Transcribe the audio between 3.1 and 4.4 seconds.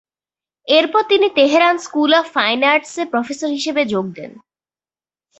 Professor হিসেবে যোগ দেন।